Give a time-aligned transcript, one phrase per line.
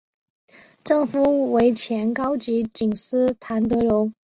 [0.83, 4.15] 丈夫为前高级警司谭德荣。